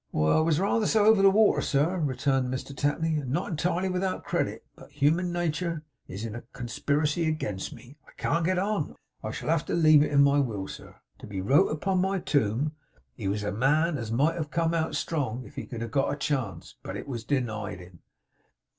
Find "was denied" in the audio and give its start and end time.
17.07-17.77